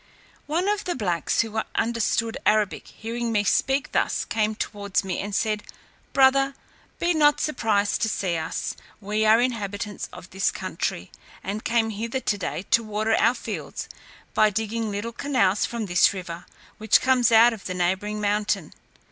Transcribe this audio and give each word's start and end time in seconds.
One 0.47 0.67
of 0.67 0.85
the 0.85 0.95
blacks, 0.95 1.41
who 1.41 1.61
understood 1.75 2.35
Arabic, 2.43 2.87
hearing 2.87 3.31
me 3.31 3.43
speak 3.43 3.91
thus, 3.91 4.25
came 4.25 4.55
towards 4.55 5.03
me, 5.03 5.19
and 5.19 5.35
said, 5.35 5.61
"Brother, 6.11 6.55
be 6.97 7.13
not 7.13 7.39
surprised 7.39 8.01
to 8.01 8.09
see 8.09 8.35
us, 8.35 8.75
we 8.99 9.25
are 9.27 9.39
inhabitants 9.39 10.09
of 10.11 10.31
this 10.31 10.49
country, 10.49 11.11
and 11.43 11.63
came 11.63 11.91
hither 11.91 12.19
to 12.19 12.37
day 12.39 12.63
to 12.71 12.81
water 12.83 13.13
our 13.15 13.35
fields, 13.35 13.87
by 14.33 14.49
digging 14.49 14.89
little 14.89 15.13
canals 15.13 15.67
from 15.67 15.85
this 15.85 16.11
river, 16.15 16.47
which 16.79 16.99
comes 16.99 17.31
out 17.31 17.53
of 17.53 17.65
the 17.65 17.75
neighbouring 17.75 18.19
mountain. 18.19 18.73